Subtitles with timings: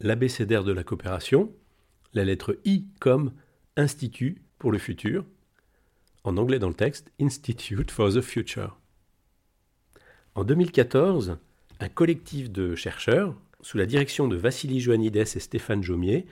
[0.00, 1.52] l'abécédaire de la coopération,
[2.14, 3.32] la lettre I comme
[3.76, 5.24] Institut pour le futur,
[6.24, 8.78] en anglais dans le texte Institute for the Future.
[10.34, 11.38] En 2014,
[11.80, 16.26] un collectif de chercheurs, sous la direction de Vassili Joannides et Stéphane Jomier,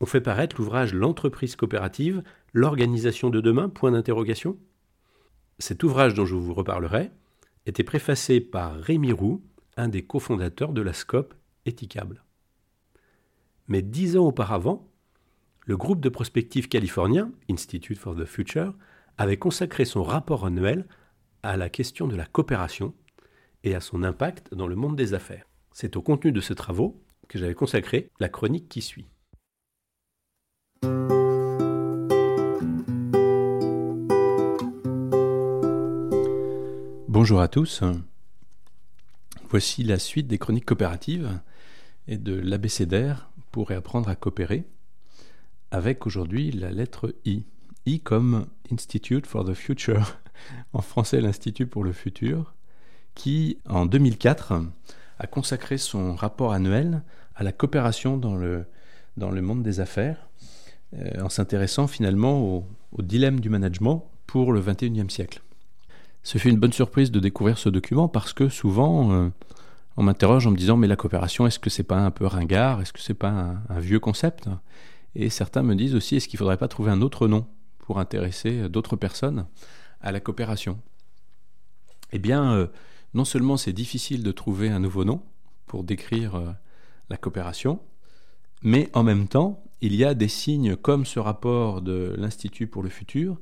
[0.00, 4.56] ont fait paraître l'ouvrage L'entreprise coopérative, l'organisation de demain Point d'interrogation.
[5.58, 7.10] Cet ouvrage dont je vous reparlerai
[7.66, 9.42] était préfacé par Rémi Roux,
[9.76, 11.34] un des cofondateurs de la SCOP
[11.66, 12.24] Éthicable.
[13.70, 14.90] Mais dix ans auparavant,
[15.64, 18.74] le groupe de prospective californien, Institute for the Future,
[19.16, 20.88] avait consacré son rapport annuel
[21.44, 22.94] à la question de la coopération
[23.62, 25.44] et à son impact dans le monde des affaires.
[25.70, 29.06] C'est au contenu de ces travaux que j'avais consacré la chronique qui suit.
[37.06, 37.84] Bonjour à tous.
[39.48, 41.40] Voici la suite des chroniques coopératives
[42.08, 44.64] et de l'abécédaire pour réapprendre à coopérer,
[45.70, 47.44] avec aujourd'hui la lettre I.
[47.86, 50.18] I comme Institute for the Future,
[50.72, 52.54] en français l'Institut pour le futur,
[53.14, 54.54] qui en 2004
[55.18, 57.02] a consacré son rapport annuel
[57.34, 58.66] à la coopération dans le,
[59.16, 60.28] monde des affaires,
[60.94, 65.42] euh, en s'intéressant finalement au, au dilemme du management pour le 21e siècle.
[66.22, 69.28] Ce fut une bonne surprise de découvrir ce document parce que souvent, euh,
[70.00, 72.80] on m'interroge en me disant mais la coopération, est-ce que c'est pas un peu ringard?
[72.80, 74.48] Est-ce que c'est pas un, vieux concept?
[75.14, 77.46] Et certains me disent aussi est-ce qu'il faudrait pas trouver un autre nom
[77.80, 79.46] pour intéresser d'autres personnes
[80.00, 80.80] à la coopération?
[82.12, 82.68] Eh bien, euh,
[83.12, 85.20] non seulement c'est difficile de trouver un nouveau nom
[85.66, 86.50] pour décrire euh,
[87.10, 87.78] la coopération,
[88.62, 92.82] mais en même temps, il y a des signes comme ce rapport de l'Institut pour
[92.82, 93.38] le futur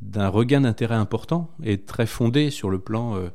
[0.00, 3.28] d'un regain d'intérêt important et très fondé sur le plan euh,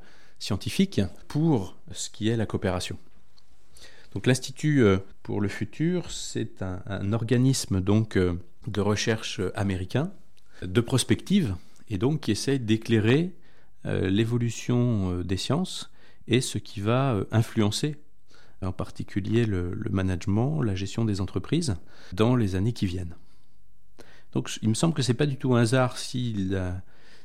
[0.43, 2.97] scientifique pour ce qui est la coopération.
[4.13, 10.11] Donc l'Institut euh, pour le futur, c'est un, organisme donc euh, de recherche américain,
[10.61, 11.55] de prospective,
[11.89, 13.33] et donc qui essaye d'éclairer
[13.85, 15.91] l'évolution des sciences
[16.29, 17.97] et ce qui va influencer
[18.61, 21.75] en particulier le management, la gestion des entreprises
[22.13, 23.17] dans les années qui viennent.
[24.33, 26.71] Donc il me semble que ce n'est pas du tout un hasard si euh,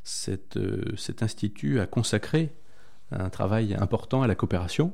[0.05, 2.53] cet institut a consacré
[3.11, 4.93] un travail important à la coopération.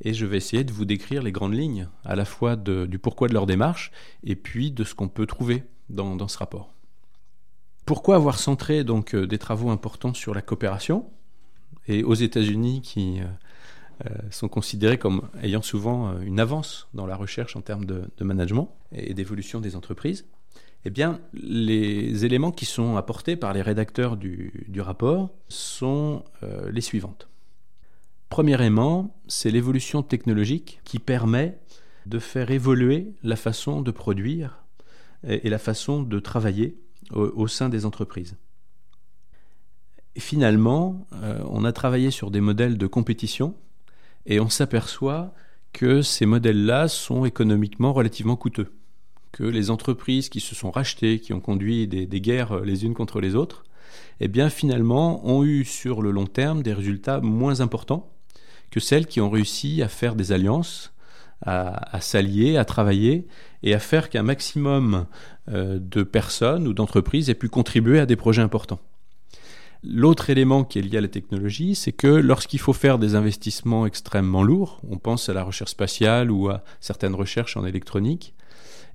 [0.00, 3.28] Et je vais essayer de vous décrire les grandes lignes, à la fois du pourquoi
[3.28, 3.92] de leur démarche
[4.24, 6.72] et puis de ce qu'on peut trouver dans, ce rapport.
[7.86, 11.06] Pourquoi avoir centré donc euh, des travaux importants sur la coopération
[11.86, 17.56] et aux États-Unis qui euh, sont considérés comme ayant souvent une avance dans la recherche
[17.56, 20.24] en termes de management et d'évolution des entreprises?
[20.86, 26.82] Eh bien, les éléments qui sont apportés par les rédacteurs du, rapport sont euh, les
[26.82, 27.28] suivantes.
[28.34, 31.56] Premièrement, c'est l'évolution technologique qui permet
[32.06, 34.64] de faire évoluer la façon de produire
[35.22, 36.76] et, la façon de travailler
[37.12, 38.36] au, sein des entreprises.
[40.18, 43.54] finalement, euh, on a travaillé sur des modèles de compétition
[44.26, 45.32] et on s'aperçoit
[45.72, 48.72] que ces modèles-là sont économiquement relativement coûteux
[49.30, 52.94] que les entreprises qui se sont rachetées, qui ont conduit des, guerres euh, les unes
[52.94, 53.62] contre les autres,
[54.18, 58.10] eh bien finalement ont eu sur le long terme des résultats moins importants
[58.74, 60.92] que celles qui ont réussi à faire des alliances,
[61.46, 63.28] à, s'allier, à travailler
[63.62, 65.06] et à faire qu'un maximum
[65.48, 68.80] euh, de personnes ou d'entreprises aient pu contribuer à des projets importants.
[69.84, 73.86] L'autre élément qui est lié à la technologie, c'est que lorsqu'il faut faire des investissements
[73.86, 78.34] extrêmement lourds, on pense à la recherche spatiale ou à certaines recherches en électronique,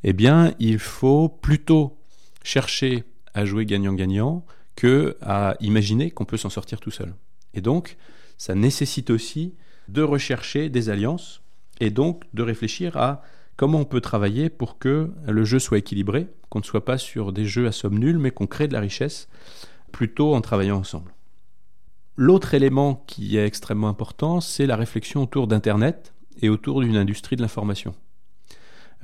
[0.04, 1.98] eh bien, il faut plutôt
[2.44, 4.46] chercher à jouer gagnant-gagnant
[4.76, 7.16] que à imaginer qu'on peut s'en sortir tout seul.
[7.54, 7.96] Et donc,
[8.38, 9.54] ça nécessite aussi
[9.92, 11.42] de rechercher des alliances
[11.80, 13.22] et donc de réfléchir à
[13.56, 17.34] comment on peut travailler pour que le jeu soit équilibré, qu'on ne soit pas sur
[17.34, 19.28] des jeux à somme nulle, mais qu'on crée de la richesse
[19.92, 21.14] plutôt en travaillant ensemble.
[22.16, 27.36] L'autre élément qui est extrêmement important, c'est la réflexion autour d'Internet et autour d'une industrie
[27.36, 27.96] de l'information.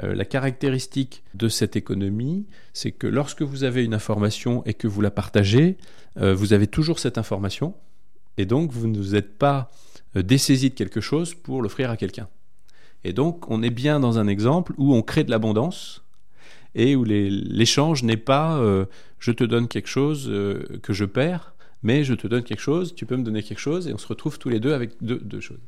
[0.04, 4.88] Euh, la caractéristique de cette économie, c'est que lorsque vous avez une information et que
[4.88, 5.78] vous la partagez,
[6.18, 7.76] euh, vous avez toujours cette information,
[8.38, 9.72] et donc vous ne vous êtes pas
[10.16, 12.28] euh, dessaisi de quelque chose pour l'offrir à quelqu'un.
[13.04, 16.04] Et donc, on est bien dans un exemple où on crée de l'abondance
[16.74, 18.86] et où l'échange n'est pas euh,
[19.20, 21.54] je te donne quelque chose euh, que je perds,
[21.84, 24.08] mais je te donne quelque chose, tu peux me donner quelque chose, et on se
[24.08, 25.62] retrouve tous les deux avec deux, choses.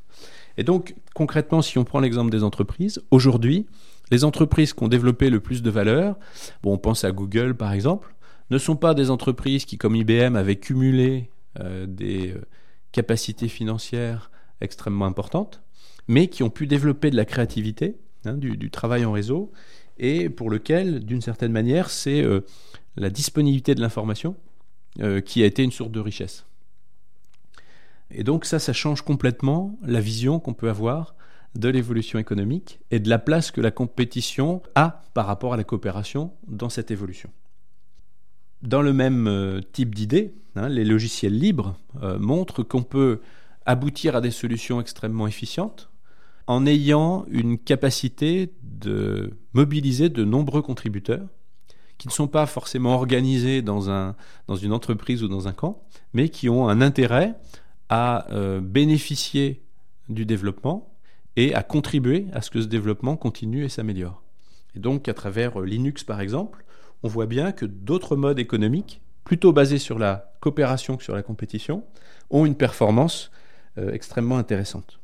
[0.58, 3.68] Et donc, concrètement, si on prend l'exemple des entreprises, aujourd'hui,
[4.10, 6.18] les entreprises qui ont développé le plus de valeur,
[6.64, 8.16] bon, on pense à Google par exemple,
[8.50, 11.30] ne sont pas des entreprises qui, comme IBM, avaient cumulé
[11.88, 12.34] des
[12.92, 15.62] capacités financières extrêmement importantes,
[16.07, 19.51] mais qui ont pu développer de la créativité, hein, du, travail en réseau,
[19.98, 22.42] et pour lequel, d'une certaine manière, c'est euh,
[22.95, 24.36] la disponibilité de l'information
[25.25, 26.48] qui a été une source de richesse.
[28.12, 31.15] Et donc ça, ça change complètement la vision qu'on peut avoir
[31.56, 35.63] de l'évolution économique et de la place que la compétition a par rapport à la
[35.63, 37.30] coopération dans cette évolution.
[38.62, 43.21] Dans le même euh, type d'idée, hein, les logiciels libres euh, montrent qu'on peut
[43.68, 45.92] aboutir à des solutions extrêmement efficientes
[46.48, 51.28] en ayant une capacité de mobiliser de nombreux contributeurs
[51.98, 54.16] qui ne sont pas forcément organisés dans, un,
[54.48, 55.84] dans une entreprise ou dans un camp,
[56.14, 57.36] mais qui ont un intérêt
[57.90, 59.64] à euh, bénéficier
[60.08, 60.94] du développement
[61.36, 64.24] et à contribuer à ce que ce développement continue et s'améliore.
[64.75, 66.64] Et donc, à travers euh, Linux, par exemple,
[67.04, 71.24] on voit bien que d'autres modes économiques, plutôt basés sur la coopération que sur la
[71.24, 71.84] compétition,
[72.30, 73.31] ont une performance
[73.92, 75.00] extrêmement intéressante.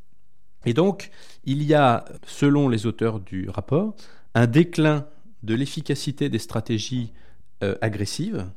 [0.66, 1.12] Et donc,
[1.44, 3.96] il y a, selon les auteurs du rapport,
[4.34, 5.08] un déclin
[5.44, 7.14] de l'efficacité des stratégies
[7.82, 8.48] agressives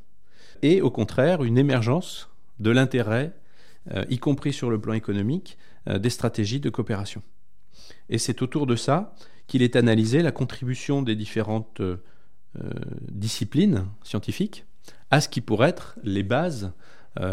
[0.62, 3.34] et au contraire une émergence de l'intérêt
[3.92, 5.58] euh, y compris sur le plan économique,
[5.88, 7.22] euh, des stratégies de coopération.
[8.08, 9.14] Et c'est autour de ça
[9.46, 12.02] qu'il est analysé la contribution des différentes euh,
[13.10, 14.64] disciplines scientifiques
[15.10, 16.72] à ce qui pourrait être les bases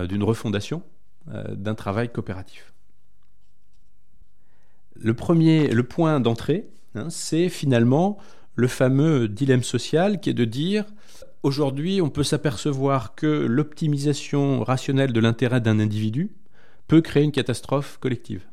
[0.08, 0.82] d'une refondation
[1.28, 2.73] d'un travail coopératif.
[4.96, 8.18] Le premier, point d'entrée, hein, c'est finalement
[8.56, 10.86] le fameux dilemme social qui est de dire
[11.42, 16.32] aujourd'hui on peut s'apercevoir que l'optimisation rationnelle de l'intérêt d'un individu
[16.88, 18.46] peut créer une catastrophe collective.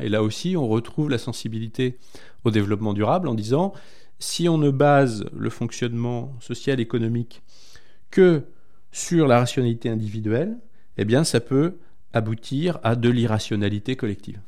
[0.00, 1.98] Et là aussi, on retrouve la sensibilité
[2.44, 3.72] au développement durable en disant,
[4.18, 7.42] si on ne base le fonctionnement social économique
[8.10, 8.44] que
[8.92, 10.58] sur la rationalité individuelle,
[10.98, 11.78] eh bien ça peut
[12.12, 14.40] aboutir à de l'irrationalité collective.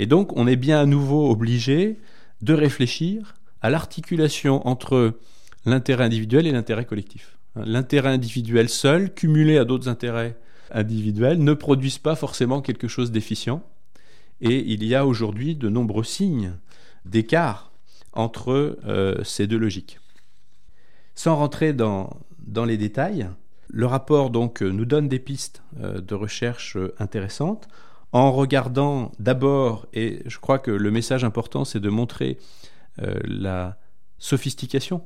[0.00, 1.98] Et donc on est bien à nouveau obligé
[2.40, 5.18] de réfléchir à l'articulation entre
[5.66, 7.36] l'intérêt individuel et l'intérêt collectif.
[7.54, 10.38] L'intérêt individuel seul, cumulé à d'autres intérêts
[10.70, 13.62] individuels ne produisent pas forcément quelque chose d'efficient.
[14.40, 16.54] Et il y a aujourd'hui de nombreux signes
[17.04, 17.70] d'écart
[18.14, 19.98] entre euh, ces deux logiques.
[21.14, 22.08] Sans rentrer dans,
[22.66, 23.28] les détails,
[23.68, 27.68] le rapport nous donne des pistes euh, de recherche intéressantes
[28.12, 32.38] en regardant d'abord, et je crois que le message important c'est de montrer
[33.00, 33.78] euh, la
[34.18, 35.04] sophistication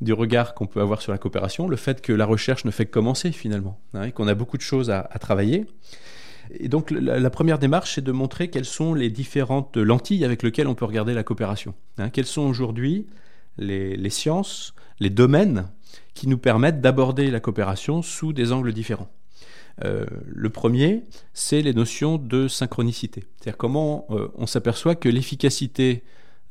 [0.00, 2.86] du regard qu'on peut avoir sur la coopération, le fait que la recherche ne fait
[2.86, 5.66] que commencer finalement, hein, et qu'on a beaucoup de choses à, travailler.
[6.50, 10.66] Et donc la, première démarche, c'est de montrer quelles sont les différentes lentilles avec lesquelles
[10.66, 11.74] on peut regarder la coopération.
[11.98, 12.10] Hein.
[12.10, 13.06] quelles sont aujourd'hui
[13.58, 15.68] les, sciences, les domaines
[16.14, 19.08] qui nous permettent d'aborder la coopération sous des angles différents.
[19.84, 23.24] Euh, le premier, c'est les notions de synchronicité.
[23.36, 26.02] C'est-à-dire comment euh, on s'aperçoit que l'efficacité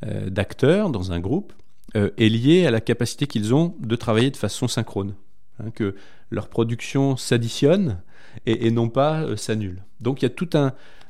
[0.06, 1.54] euh, d'acteurs dans un groupe
[1.94, 5.14] est lié à la capacité qu'ils ont de travailler de façon synchrone,
[5.60, 5.96] hein, que
[6.30, 8.02] leur production s'additionne
[8.46, 9.84] et, non pas s'annule.
[10.00, 10.56] Donc il y a toute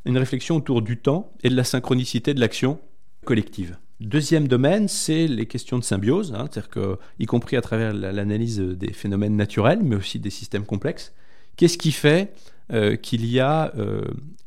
[0.06, 2.80] une réflexion autour du temps et de la synchronicité de l'action
[3.25, 3.77] collective.
[4.00, 8.60] Deuxième domaine, c'est les questions de symbiose, hein, c'est-à-dire que, y compris à travers l'analyse
[8.60, 11.13] des phénomènes naturels, mais aussi des systèmes complexes.
[11.62, 12.34] Qu'est-ce qui fait
[12.74, 13.72] euh, qu'il y a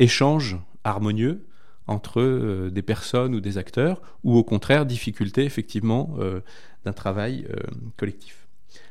[0.01, 1.47] échange harmonieux
[1.87, 6.41] entre euh, des personnes ou des acteurs, ou au contraire difficulté effectivement euh,
[6.85, 7.57] d'un travail euh,
[7.97, 8.49] collectif?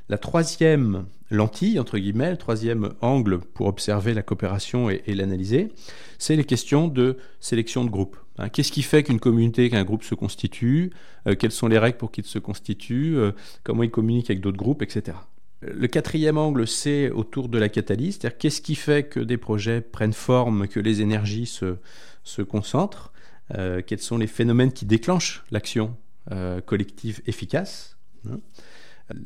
[0.10, 5.72] La troisième lentille, entre guillemets, le troisième angle pour observer la coopération et, l'analyser,
[6.20, 8.18] c'est les questions de sélection de groupe.
[8.38, 10.92] Hein, qu'est-ce qui fait qu'une communauté, qu'un groupe se constitue
[11.39, 13.18] Quelles sont les règles pour qu'il se constitue
[13.63, 15.18] Comment il communique avec d'autres groupes, etc.
[15.65, 19.82] Le quatrième angle, c'est autour de la catalyse, c'est-à-dire qu'est-ce qui fait que des projets
[19.82, 21.77] prennent forme, que les énergies se,
[22.24, 23.13] se concentre,
[23.55, 25.96] euh, quels sont les phénomènes qui déclenchent l'action
[26.32, 27.98] euh, collective efficace.
[28.29, 28.39] Hein.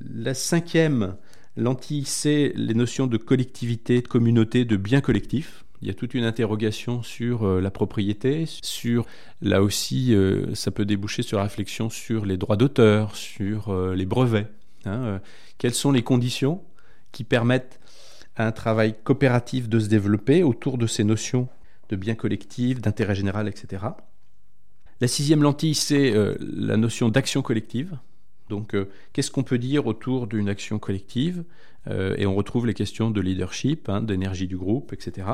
[0.02, 1.16] La cinquième
[1.56, 5.64] lentille, c'est les notions de collectivité, de communauté, de bien collectif.
[5.82, 9.06] Il y a toute une interrogation sur euh, la propriété, sur
[9.42, 10.16] là aussi,
[10.56, 14.48] ça peut déboucher sur la réflexion sur les droits d'auteur, sur les brevets.
[14.88, 15.22] Hein,
[15.58, 16.64] quelles sont les conditions
[17.12, 17.80] qui permettent
[18.36, 21.48] à un travail coopératif de se développer autour de ces notions
[21.90, 23.84] de bien collectif, d'intérêt général, etc.
[25.00, 27.98] La sixième lentille, c'est la notion d'action collective.
[28.50, 28.76] Donc,
[29.14, 31.44] qu'est-ce qu'on peut dire autour d'une action collective?
[31.90, 35.28] Et on retrouve les questions de leadership, hein, d'énergie du groupe, etc.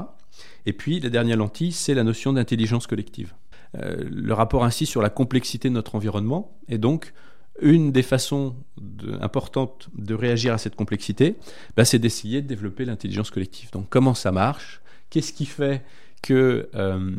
[0.66, 3.34] Et puis, la dernière lentille, c'est la notion d'intelligence collective.
[3.76, 7.14] le rapport ainsi sur la complexité de notre environnement et donc
[7.62, 8.56] une des façons
[9.22, 11.36] importantes de réagir à cette complexité,
[11.78, 13.72] bah, c'est d'essayer de développer l'intelligence collective.
[13.72, 14.82] Donc comment ça marche?
[15.10, 15.84] Qu'est-ce qui fait
[16.24, 17.12] que, euh,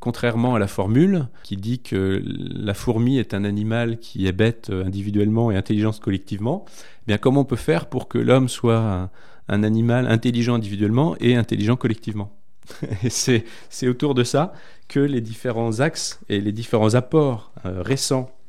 [0.00, 4.70] contrairement à la formule qui dit que la fourmi est un animal qui est bête
[4.70, 6.64] individuellement et intelligence collectivement,
[7.02, 9.10] eh bien comment on peut faire pour que l'homme soit
[9.48, 12.32] un, animal intelligent individuellement et intelligent collectivement?
[13.10, 13.44] C'est,
[13.86, 14.54] autour de ça
[14.88, 18.43] que les différents axes et les différents apports euh, récents euh,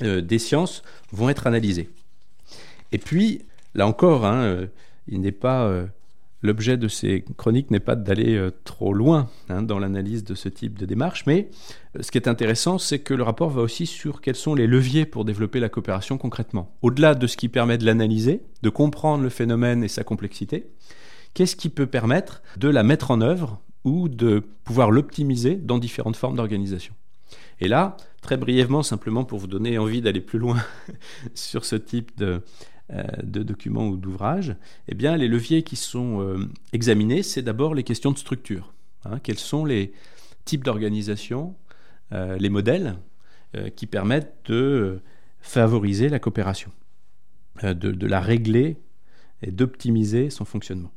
[0.00, 1.90] des sciences vont être analysées.
[2.92, 3.42] Et puis,
[3.74, 4.66] là encore, hein, euh,
[5.08, 5.86] il n'est pas euh,
[6.42, 10.78] l'objet de ces chroniques n'est pas d'aller trop loin hein, dans l'analyse de ce type
[10.78, 11.48] de démarche, mais
[12.00, 15.06] ce qui est intéressant, c'est que le rapport va aussi sur quels sont les leviers
[15.06, 16.74] pour développer la coopération concrètement.
[16.82, 20.66] Au-delà de ce qui permet de l'analyser, de comprendre le phénomène et sa complexité,
[21.34, 26.16] qu'est-ce qui peut permettre de la mettre en œuvre ou de pouvoir l'optimiser dans différentes
[26.16, 26.94] formes d'organisation?
[27.60, 30.62] Et là, très brièvement, simplement pour vous donner envie d'aller plus loin
[31.34, 32.42] sur ce type de,
[32.92, 34.54] euh, de documents ou d'ouvrages,
[34.86, 38.72] eh bien, les leviers qui sont euh, examinés, c'est d'abord les questions de structure.
[39.04, 39.18] Hein.
[39.18, 39.92] quels sont les
[40.44, 41.56] types d'organisation,
[42.12, 42.96] euh, les modèles
[43.74, 45.00] qui permettent de
[45.40, 46.70] favoriser la coopération,
[47.62, 48.76] de, la régler
[49.40, 50.92] et d'optimiser son fonctionnement.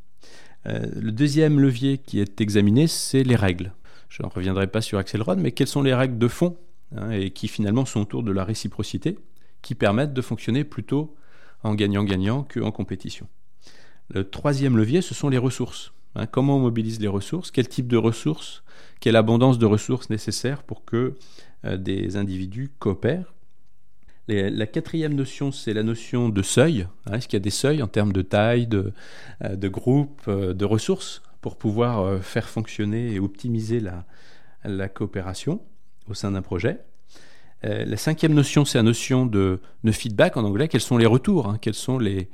[0.65, 3.71] le deuxième levier qui est examiné, c'est les règles.
[4.09, 6.57] Je ne reviendrai pas sur Axelrod, mais quelles sont les règles de fond
[6.95, 9.17] hein, et qui finalement sont autour de la réciprocité,
[9.61, 11.15] qui permettent de fonctionner plutôt
[11.63, 13.27] en gagnant-gagnant qu'en compétition?
[14.09, 15.93] Le troisième levier, ce sont les ressources.
[16.15, 16.25] Hein.
[16.25, 17.51] comment on mobilise les ressources?
[17.51, 18.63] Quel type de ressources?
[18.99, 21.13] Quelle abondance de ressources nécessaires pour que
[21.65, 23.33] euh, des individus coopèrent?
[24.27, 26.85] La quatrième notion, c'est la notion de seuil.
[27.07, 27.13] Hein.
[27.13, 28.93] Est-ce qu'il y a des seuils en termes de taille, de,
[29.43, 31.23] euh, groupe, euh, de ressources?
[31.41, 35.61] Pour pouvoir euh, faire fonctionner et optimiser la, coopération
[36.09, 36.79] au sein d'un projet.
[37.63, 39.59] Euh, la cinquième notion, c'est la notion de,
[39.91, 40.67] feedback en anglais.
[40.67, 42.29] Quels sont les retours hein, Quelles sont les,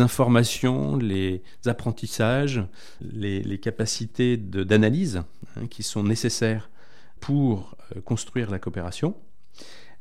[0.00, 2.62] informations, les apprentissages,
[3.00, 5.22] les, capacités d'analyse
[5.56, 6.70] hein, qui sont nécessaires
[7.20, 9.14] pour euh, construire la coopération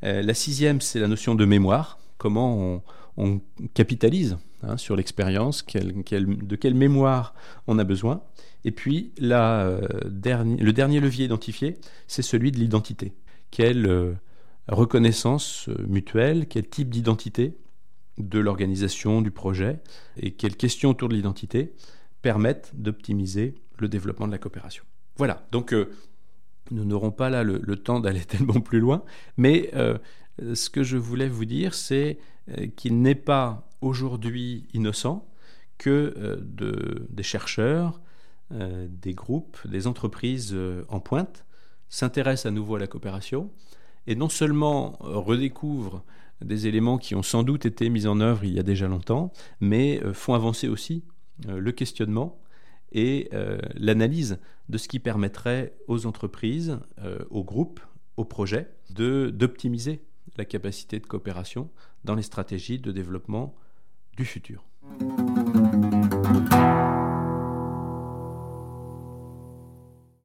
[0.01, 1.99] La sixième, c'est la notion de mémoire.
[2.17, 2.81] Comment
[3.17, 3.41] on
[3.73, 7.33] capitalise hein, sur l'expérience, de quelle mémoire
[7.67, 8.21] on a besoin.
[8.67, 13.13] Et puis euh, le dernier levier identifié, c'est celui de l'identité.
[13.49, 14.13] Quelle euh,
[14.67, 17.57] reconnaissance euh, mutuelle, quel type d'identité
[18.17, 19.79] de l'organisation, du projet,
[20.17, 21.73] et quelles questions autour de l'identité
[22.21, 24.83] permettent d'optimiser le développement de la coopération.
[25.15, 25.73] Voilà, donc
[26.71, 29.03] nous n'aurons pas là le, temps d'aller tellement plus loin,
[29.37, 29.71] mais
[30.39, 32.17] ce que je voulais vous dire, c'est
[32.75, 35.27] qu'il n'est pas aujourd'hui innocent
[35.77, 38.01] que euh, des chercheurs,
[38.51, 40.55] euh, des groupes, des entreprises
[40.89, 41.45] en pointe
[41.89, 43.51] s'intéressent à nouveau à la coopération
[44.07, 46.03] et non seulement redécouvrent
[46.41, 49.31] des éléments qui ont sans doute été mis en œuvre il y a déjà longtemps,
[49.59, 51.03] mais font avancer aussi
[51.47, 52.39] le questionnement
[52.91, 53.29] et
[53.75, 56.79] l'analyse de ce qui permettrait aux entreprises,
[57.31, 57.81] aux groupes,
[58.17, 60.01] aux projets d'optimiser
[60.37, 61.69] la capacité de coopération
[62.03, 63.55] dans les stratégies de développement
[64.17, 64.63] du futur.